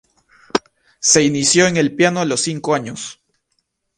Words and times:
Se 0.99 1.21
inició 1.23 1.67
en 1.67 1.77
el 1.77 1.95
piano 1.95 2.21
a 2.21 2.25
los 2.25 2.41
cinco 2.41 2.73
años. 2.73 3.21